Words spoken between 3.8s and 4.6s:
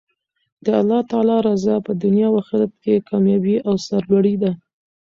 سر لوړي ده.